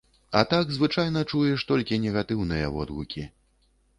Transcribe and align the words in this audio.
А 0.39 0.41
так 0.53 0.71
звычайна 0.77 1.21
чуеш 1.33 1.67
толькі 1.71 2.01
негатыўныя 2.05 2.71
водгукі. 2.77 3.27